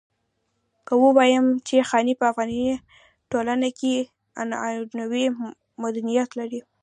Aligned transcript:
که 0.85 0.93
ووايم 1.03 1.45
چې 1.67 1.87
خاني 1.89 2.13
په 2.19 2.25
افغاني 2.31 2.57
ټولنه 3.31 3.69
کې 3.79 3.93
عنعنوي 4.41 5.25
مدنيت 5.83 6.29
لري. 6.39 6.59